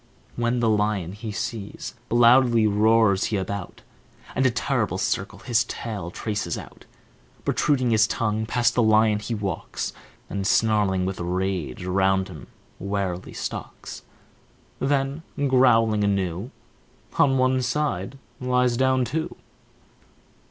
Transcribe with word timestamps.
When 0.35 0.61
the 0.61 0.67
lion 0.67 1.11
he 1.11 1.31
sees, 1.31 1.93
loudly 2.09 2.65
roars 2.65 3.25
he 3.25 3.37
about, 3.37 3.83
And 4.33 4.47
a 4.47 4.49
terrible 4.49 4.97
circle 4.97 5.37
his 5.37 5.63
tail 5.65 6.09
traces 6.09 6.57
out. 6.57 6.85
Protruding 7.45 7.91
his 7.91 8.07
tongue, 8.07 8.47
past 8.47 8.73
the 8.73 8.81
lion 8.81 9.19
he 9.19 9.35
walks, 9.35 9.93
And, 10.27 10.47
snarling 10.47 11.05
with 11.05 11.19
rage, 11.19 11.85
round 11.85 12.29
him 12.29 12.47
warily 12.79 13.33
stalks 13.33 14.01
Then, 14.79 15.21
growling 15.47 16.03
anew, 16.03 16.49
On 17.19 17.37
one 17.37 17.61
side 17.61 18.17
lies 18.39 18.75
down 18.77 19.05
too. 19.05 19.35